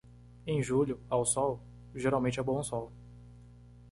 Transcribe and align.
Em 0.47 0.63
julho, 0.63 0.99
ao 1.07 1.23
sol, 1.23 1.59
geralmente 1.93 2.39
é 2.39 2.41
bom 2.41 2.63
sol. 2.63 2.91